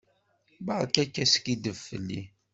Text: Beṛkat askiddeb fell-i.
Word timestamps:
Beṛkat 0.65 1.15
askiddeb 1.23 1.77
fell-i. 1.87 2.21